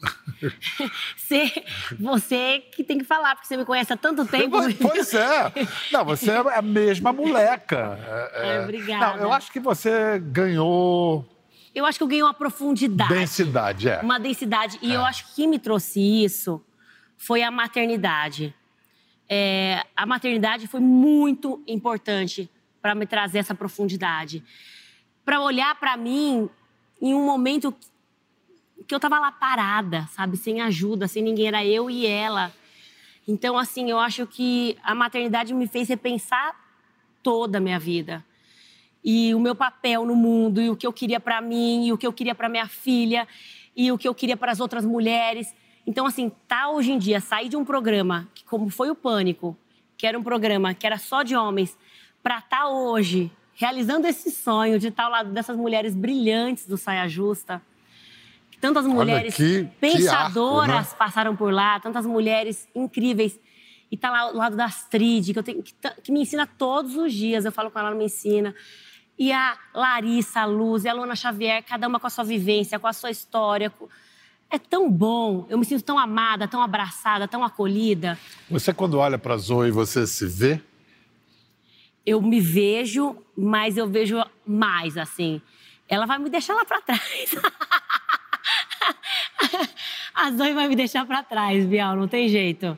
[1.16, 1.64] Você,
[1.98, 4.56] você que tem que falar, porque você me conhece há tanto tempo.
[4.80, 5.52] Pois é.
[5.92, 7.98] Não, você é a mesma moleca.
[8.34, 8.60] É, é.
[8.62, 9.16] Obrigada.
[9.16, 11.26] Não, eu acho que você ganhou
[11.74, 13.12] Eu acho que eu ganhei uma profundidade.
[13.12, 14.00] densidade, é.
[14.00, 14.78] Uma densidade.
[14.80, 16.64] E eu acho que quem me trouxe isso
[17.16, 18.54] foi a maternidade.
[19.28, 22.48] É, a maternidade foi muito importante
[22.80, 24.42] para me trazer essa profundidade.
[25.24, 26.48] Para olhar para mim
[27.02, 27.74] em um momento
[28.88, 30.38] que eu tava lá parada, sabe?
[30.38, 31.48] Sem ajuda, sem ninguém.
[31.48, 32.50] Era eu e ela.
[33.28, 36.56] Então, assim, eu acho que a maternidade me fez repensar
[37.22, 38.24] toda a minha vida.
[39.04, 41.98] E o meu papel no mundo, e o que eu queria para mim, e o
[41.98, 43.28] que eu queria para minha filha,
[43.76, 45.54] e o que eu queria para as outras mulheres.
[45.86, 49.54] Então, assim, tá hoje em dia, sair de um programa, que como foi o Pânico,
[49.98, 51.76] que era um programa que era só de homens,
[52.22, 57.06] para estar hoje realizando esse sonho de estar ao lado dessas mulheres brilhantes do Saia
[57.06, 57.60] Justa.
[58.60, 60.96] Tantas mulheres que- que pensadoras arco, né?
[60.98, 63.38] passaram por lá, tantas mulheres incríveis.
[63.90, 66.46] E tá lá ao lado da Astrid, que, eu tenho, que, tá- que me ensina
[66.46, 67.44] todos os dias.
[67.44, 68.54] Eu falo com ela, ela me ensina.
[69.18, 72.78] E a Larissa, a Luz e a Luana Xavier, cada uma com a sua vivência,
[72.78, 73.70] com a sua história.
[73.70, 73.88] com-
[74.50, 75.46] É tão bom.
[75.50, 78.18] Eu me sinto tão amada, tão abraçada, tão acolhida.
[78.50, 80.60] Você, quando olha para Zoe, você se vê?
[82.06, 85.42] Eu me vejo, mas eu vejo mais, assim.
[85.88, 87.02] Ela vai me deixar lá pra trás.
[90.14, 92.76] a Zoe vai me deixar pra trás, Bial, não tem jeito.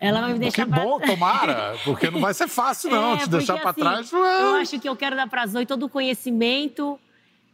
[0.00, 1.12] Ela vai me deixar que pra bom, trás.
[1.12, 3.14] tomara, porque não vai ser fácil, não.
[3.14, 4.42] É, Te deixar porque, para assim, trás não é.
[4.42, 6.98] Eu acho que eu quero dar pra Zoe todo o conhecimento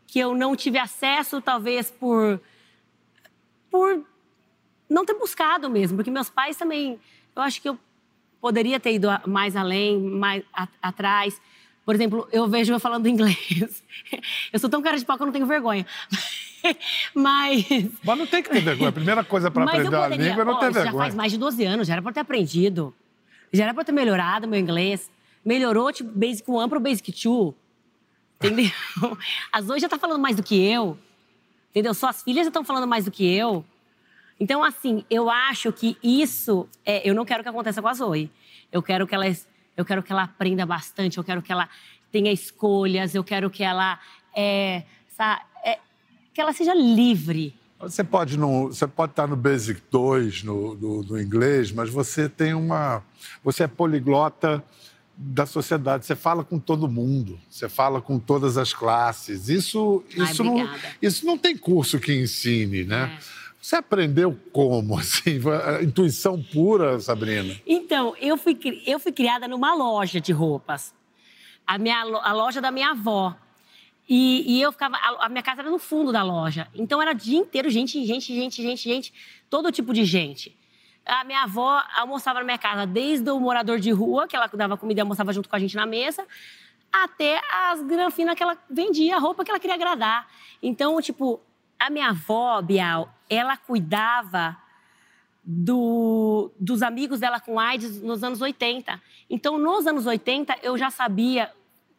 [0.07, 2.41] que eu não tive acesso, talvez por.
[3.71, 4.03] por
[4.89, 5.97] não ter buscado mesmo.
[5.99, 6.99] Porque meus pais também.
[7.37, 7.79] Eu acho que eu
[8.41, 11.39] poderia ter ido a- mais além, mais a- atrás.
[11.89, 13.83] Por exemplo, eu vejo eu falando inglês.
[14.53, 15.87] Eu sou tão cara de pau que eu não tenho vergonha.
[17.15, 17.67] Mas.
[18.05, 18.91] Mas não tem que ter vergonha.
[18.91, 21.05] A primeira coisa para aprender a língua é não Ó, ter isso Já vergonha.
[21.05, 22.95] faz mais de 12 anos, já era pra eu ter aprendido.
[23.51, 25.11] Já era pra eu ter melhorado meu inglês.
[25.43, 27.55] Melhorou, tipo, Basic 1 pro Basic 2.
[28.37, 28.71] Entendeu?
[29.51, 30.99] As duas já tá falando mais do que eu.
[31.71, 31.95] Entendeu?
[31.95, 33.65] Suas filhas já estão falando mais do que eu.
[34.39, 36.69] Então, assim, eu acho que isso...
[36.85, 38.31] É, eu não quero que aconteça com a Zoe.
[38.71, 39.25] Eu quero que ela,
[39.79, 41.67] eu quero que ela aprenda bastante, eu quero que ela
[42.13, 43.99] tenha escolhas, eu quero que ela...
[44.37, 44.83] É,
[45.17, 45.79] sa- é,
[46.35, 47.55] que ela seja livre.
[47.81, 52.29] Você pode, no, você pode estar no Basic 2, no, no, no inglês, mas você
[52.29, 53.03] tem uma.
[53.45, 54.63] Você é poliglota
[55.17, 56.05] da sociedade.
[56.07, 59.49] Você fala com todo mundo, você fala com todas as classes.
[59.49, 60.79] Isso, Ai, isso, não, obrigada.
[61.01, 63.17] isso não tem curso que ensine, né?
[63.17, 63.38] É.
[63.61, 64.99] Você aprendeu como?
[64.99, 65.41] Assim,
[65.83, 67.55] intuição pura, Sabrina?
[67.67, 70.95] Então, eu fui, eu fui criada numa loja de roupas.
[71.67, 73.37] A, minha, a loja da minha avó.
[74.09, 74.97] E, e eu ficava.
[74.97, 76.67] A, a minha casa era no fundo da loja.
[76.75, 79.13] Então era o dia inteiro gente, gente, gente, gente, gente.
[79.51, 80.57] Todo tipo de gente.
[81.05, 84.77] A minha avó almoçava na minha casa, desde o morador de rua, que ela dava
[84.77, 86.27] comida e almoçava junto com a gente na mesa,
[86.93, 87.41] até
[87.71, 90.29] as granfinas que ela vendia, a roupa que ela queria agradar.
[90.63, 91.41] Então, tipo,
[91.79, 94.57] a minha avó, Bial, ela cuidava
[95.45, 99.01] do- dos amigos dela com AIDS nos anos 80.
[99.31, 101.51] Então, nos anos 80, eu já sabia,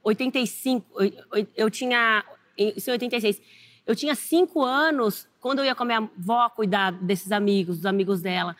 [0.03, 2.23] 85, oi- oi- eu tinha,
[2.57, 3.41] isso em 86,
[3.85, 7.85] eu tinha cinco anos quando eu ia com a minha avó cuidar desses amigos, dos
[7.85, 8.55] amigos dela.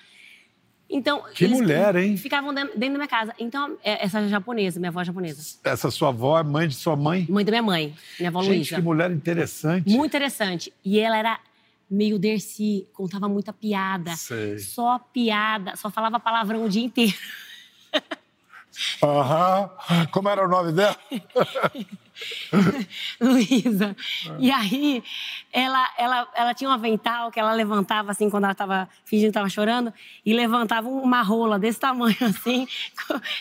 [0.90, 2.18] Então, Que mulher, hein?
[2.18, 3.34] Ficavam dentro, da minha casa.
[3.38, 5.60] Então, é- essa japonesa, minha avó é japonesa.
[5.64, 7.28] Essa sua avó é mãe de sua mãe?
[7.30, 8.76] Mãe da minha mãe, minha avó Gente, Luísa.
[8.76, 9.88] que mulher interessante.
[9.88, 10.74] Muito interessante.
[10.84, 11.40] E ela era
[11.90, 14.16] meio Dercy, contava muita piada.
[14.16, 14.58] Sei.
[14.58, 17.14] Só piada, só falava palavrão o dia inteiro.
[19.04, 19.70] Aham.
[20.12, 20.96] Como era o nome dela?
[23.20, 23.96] Luísa.
[24.40, 25.04] E aí,
[25.52, 29.32] ela, ela, ela tinha um avental que ela levantava assim, quando ela estava fingindo que
[29.32, 29.94] estava chorando,
[30.26, 32.68] e levantava uma rola desse tamanho assim,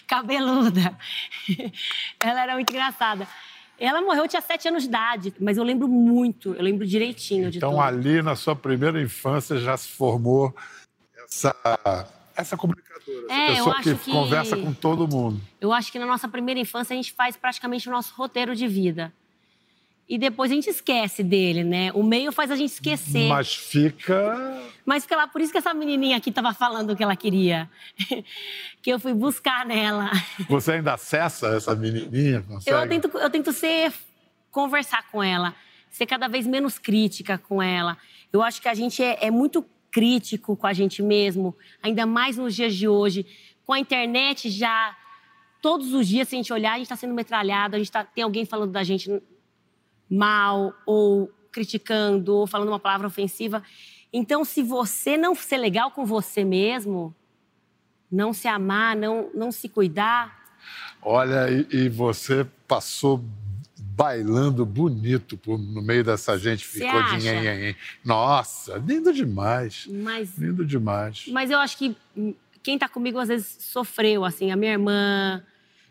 [0.06, 0.96] cabeluda.
[2.20, 3.26] Ela era muito engraçada.
[3.80, 7.48] Ela morreu, eu tinha sete anos de idade, mas eu lembro muito, eu lembro direitinho
[7.48, 7.80] de Então, tudo.
[7.80, 10.52] ali na sua primeira infância já se formou
[11.24, 11.54] essa,
[12.38, 15.40] essa comunicadora, essa É, pessoa que, que- conversa com todo mundo.
[15.61, 18.68] Eu acho que na nossa primeira infância a gente faz praticamente o nosso roteiro de
[18.68, 19.12] vida.
[20.09, 21.90] E depois a gente esquece dele, né?
[21.92, 23.29] O meio faz a gente esquecer.
[23.29, 24.62] Mas fica.
[24.87, 27.68] Mas fica lá, por isso que essa menininha aqui estava falando o que ela queria.
[28.81, 30.11] que eu fui buscar nela.
[30.48, 32.40] Você ainda acessa essa menininha?
[32.40, 32.74] Consegue?
[32.74, 33.92] Eu tento, eu tento ser,
[34.51, 35.55] conversar com ela,
[35.90, 37.98] ser cada vez menos crítica com ela.
[38.33, 39.62] Eu acho que a gente é, é muito
[39.98, 43.26] crítico com a gente mesmo, ainda mais nos dias de hoje.
[43.66, 44.96] Com a internet já,
[45.61, 48.04] todos os dias, se a gente olhar, a gente está sendo metralhado, a gente tá,
[48.04, 49.20] tem alguém falando da gente
[50.08, 53.61] mal, ou criticando, ou falando uma palavra ofensiva.
[54.12, 57.12] Então, se você não ser legal com você mesmo,
[58.11, 60.38] não se amar, não, não se cuidar,
[61.02, 63.24] Olha, e, e você passou
[63.98, 67.16] bailando bonito por- no meio dessa gente, Você ficou de acha?
[67.34, 67.74] nhenhenhen.
[68.04, 69.88] Nossa, lindo demais.
[69.90, 71.24] mas Lindo demais.
[71.26, 71.96] Mas eu acho que
[72.62, 75.42] quem tá comigo às vezes sofreu, assim, a minha irmã,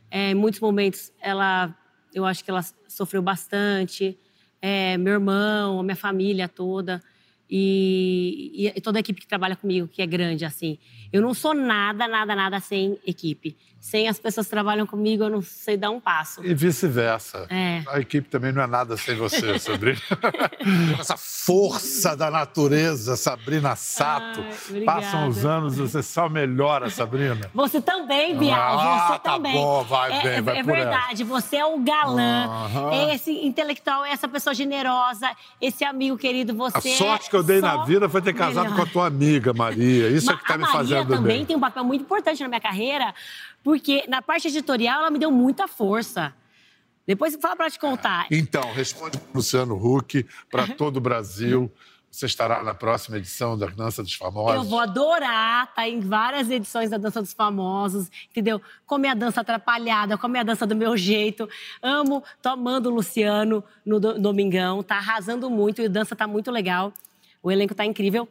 [0.10, 1.76] é, em muitos momentos, ela,
[2.14, 4.18] eu acho que ela sofreu bastante,
[4.62, 7.04] é, meu irmão, a minha família toda
[7.50, 10.78] e, e toda a equipe que trabalha comigo, que é grande, assim.
[11.12, 13.56] Eu não sou nada, nada, nada sem equipe.
[13.80, 16.44] Sem as pessoas que trabalham comigo, eu não sei dar um passo.
[16.46, 17.48] E vice-versa.
[17.50, 17.84] É.
[17.88, 19.98] A equipe também não é nada sem você, Sabrina.
[21.00, 24.44] Essa força da natureza, Sabrina Sato.
[24.74, 24.82] Ai.
[24.82, 27.50] Passam os anos, você só melhora, Sabrina.
[27.54, 29.54] Você também, Bial, Ah, você tá também.
[29.54, 32.50] bom, vai é, bem, é- vai é por verdade, você é o galã,
[32.92, 35.30] é esse intelectual, é essa pessoa generosa,
[35.62, 38.64] esse amigo querido, você A sorte que eu dei é na vida foi ter casado
[38.66, 38.76] melhor.
[38.76, 40.10] com a tua amiga, Maria.
[40.10, 41.46] Isso é Ma- que tá a me Maria fazendo também bem.
[41.46, 43.14] tem um papel muito importante na minha carreira,
[43.68, 46.34] porque na parte editorial ela me deu muita força.
[47.06, 48.26] Depois fala pra te contar.
[48.32, 51.70] Então, responde para Luciano Huck, para todo o Brasil.
[52.10, 54.56] Você estará na próxima edição da Dança dos Famosos.
[54.56, 58.62] Eu vou adorar estar em várias edições da Dança dos Famosos, entendeu?
[58.86, 61.50] Com a minha dança atrapalhada, com a minha dança do meu jeito.
[61.84, 66.26] Amo, tô amando o Luciano no do- Domingão, tá arrasando muito e a dança tá
[66.26, 66.94] muito legal.
[67.44, 68.30] O elenco tá incrível.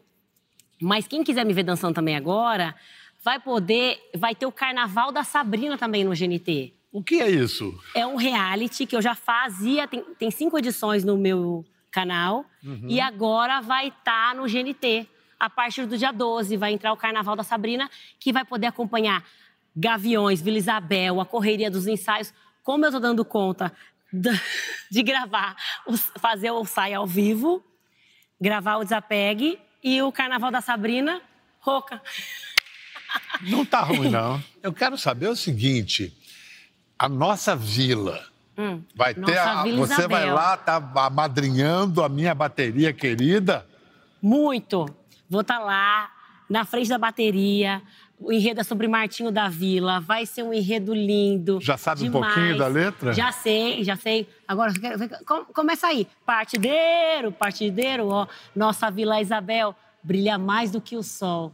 [0.80, 2.74] Mas quem quiser me ver dançando também agora,
[3.26, 6.72] vai poder, vai ter o Carnaval da Sabrina também no GNT.
[6.92, 7.76] O que é isso?
[7.92, 12.44] É um reality que eu já fazia, tem, tem cinco edições no meu canal.
[12.62, 12.86] Uhum.
[12.88, 15.08] E agora vai estar no GNT.
[15.40, 19.24] A partir do dia 12 vai entrar o Carnaval da Sabrina, que vai poder acompanhar
[19.74, 22.32] Gaviões, Vila Isabel, a correria dos ensaios.
[22.62, 23.72] Como eu tô dando conta
[24.88, 25.56] de gravar,
[26.20, 27.60] fazer o saia ao vivo,
[28.40, 31.20] gravar o Desapegue e o Carnaval da Sabrina,
[31.58, 32.00] rouca.
[33.42, 34.42] Não tá ruim, não.
[34.62, 36.16] Eu quero saber o seguinte:
[36.98, 38.24] a nossa vila.
[38.58, 43.66] Hum, Vai ter a- você vai lá, tá amadrinhando a minha bateria querida.
[44.22, 44.86] Muito.
[45.28, 46.10] Vou estar lá,
[46.48, 47.82] na frente da bateria.
[48.18, 50.00] O enredo é sobre Martinho da Vila.
[50.00, 51.58] Vai ser um enredo lindo.
[51.60, 52.32] Já sabe um demais.
[52.34, 53.12] pouquinho da letra?
[53.12, 54.26] Já sei, já sei.
[54.48, 54.72] Agora,
[55.52, 56.08] começa aí.
[56.24, 58.26] Partideiro, partideiro, ó.
[58.54, 61.52] Nossa Vila Isabel brilha mais do que o sol.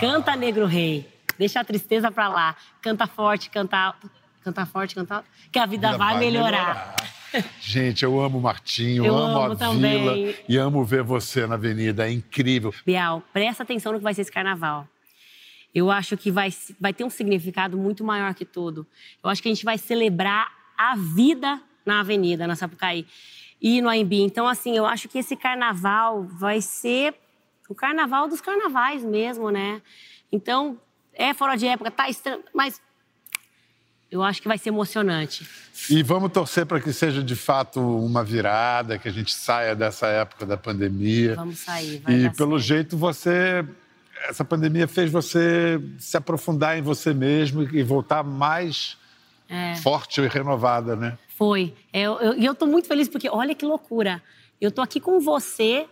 [0.00, 1.08] Canta, negro rei.
[1.38, 2.56] Deixa a tristeza pra lá.
[2.82, 4.10] Canta forte, canta alto.
[4.42, 5.28] Canta forte, canta alto.
[5.52, 6.96] Que a vida, vai, melhorar.
[7.60, 9.98] Gente, eu amo o Martinho, Eu amo, amo a também.
[10.24, 12.08] vila e amo ver você na avenida.
[12.08, 12.74] É incrível.
[12.84, 14.88] Bial, presta atenção no que vai ser esse carnaval.
[15.74, 18.86] Eu acho que vai, vai ter um significado muito maior que tudo.
[19.22, 23.06] Eu acho que a gente vai celebrar a vida na avenida, na Sapucaí
[23.60, 24.14] e no AMB.
[24.14, 27.14] Então, assim, eu acho que esse carnaval vai ser
[27.68, 29.80] o carnaval dos carnavais mesmo, né?
[30.32, 30.78] Então,
[31.14, 32.80] é fora de época, tá estranho, mas
[34.10, 35.46] eu acho que vai ser emocionante.
[35.90, 40.06] E vamos torcer para que seja de fato uma virada, que a gente saia dessa
[40.06, 41.34] época da pandemia.
[41.34, 43.64] Vamos sair, vai E pelo jeito você.
[44.28, 48.96] Essa pandemia fez você se aprofundar em você mesmo e voltar mais
[49.48, 49.76] É.
[49.76, 51.16] forte e renovada, né?
[51.36, 51.72] Foi.
[51.92, 54.20] É, eu- eu- E eu, tô muito feliz porque, olha que loucura.
[54.60, 55.86] Eu tô aqui com você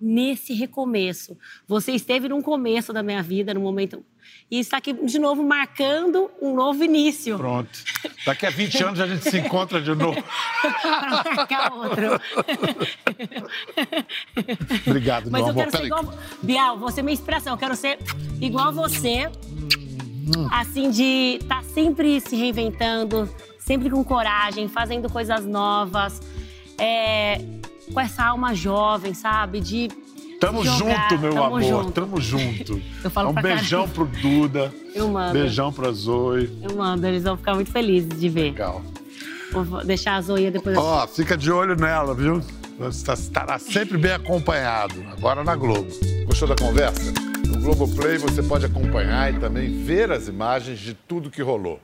[0.00, 1.36] nesse recomeço.
[1.66, 4.04] Você esteve num começo da minha vida, num momento.
[4.50, 7.36] E está aqui de novo marcando um novo início.
[7.36, 7.70] Pronto.
[8.26, 10.22] Daqui a 20 anos a gente se encontra de novo.
[10.82, 12.20] Pra marcar outro.
[14.86, 15.64] Obrigado, Mas meu eu amor.
[15.64, 16.14] quero ser igual.
[16.42, 17.54] Bial, você é minha inspiração.
[17.54, 17.98] Eu quero ser
[18.40, 19.30] igual você.
[20.52, 23.28] Assim, de estar sempre se reinventando,
[23.58, 26.20] sempre com coragem, fazendo coisas novas.
[26.78, 27.40] é,
[27.92, 29.60] com essa alma jovem, sabe?
[29.60, 29.88] De.
[30.40, 31.10] Tamo jogar.
[31.10, 31.62] junto, meu Tamo amor.
[31.62, 31.92] junto.
[31.92, 32.80] Tamo junto.
[33.02, 33.94] Eu falo um pra beijão caramba.
[34.12, 34.72] pro Duda.
[34.94, 35.32] Eu mando.
[35.32, 36.50] Beijão pra Zoe.
[36.62, 38.42] Eu mando, eles vão ficar muito felizes de ver.
[38.42, 38.82] Legal.
[39.50, 40.76] Vou deixar a Zoia depois.
[40.76, 42.40] Ó, fica de olho nela, viu?
[42.78, 45.88] Você estará sempre bem acompanhado, agora na Globo.
[46.26, 47.12] Gostou da conversa?
[47.48, 51.80] No Globoplay você pode acompanhar e também ver as imagens de tudo que rolou.